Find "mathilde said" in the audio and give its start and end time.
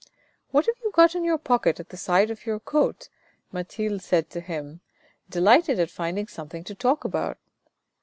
3.51-4.31